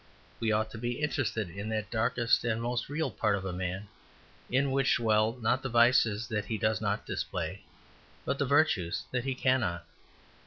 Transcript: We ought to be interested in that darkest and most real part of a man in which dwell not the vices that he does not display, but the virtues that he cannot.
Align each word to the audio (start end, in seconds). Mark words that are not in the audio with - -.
We 0.39 0.51
ought 0.51 0.71
to 0.71 0.79
be 0.79 0.99
interested 0.99 1.51
in 1.51 1.69
that 1.69 1.91
darkest 1.91 2.43
and 2.43 2.59
most 2.59 2.89
real 2.89 3.11
part 3.11 3.35
of 3.35 3.45
a 3.45 3.53
man 3.53 3.87
in 4.49 4.71
which 4.71 4.95
dwell 4.95 5.33
not 5.33 5.61
the 5.61 5.69
vices 5.69 6.27
that 6.29 6.45
he 6.45 6.57
does 6.57 6.81
not 6.81 7.05
display, 7.05 7.61
but 8.25 8.39
the 8.39 8.47
virtues 8.47 9.03
that 9.11 9.25
he 9.25 9.35
cannot. 9.35 9.85